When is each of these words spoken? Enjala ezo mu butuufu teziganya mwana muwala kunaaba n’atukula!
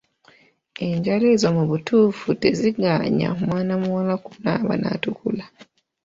Enjala 0.87 1.25
ezo 1.33 1.47
mu 1.57 1.63
butuufu 1.71 2.27
teziganya 2.41 3.29
mwana 3.47 3.73
muwala 3.83 4.15
kunaaba 4.23 4.73
n’atukula! 4.81 5.45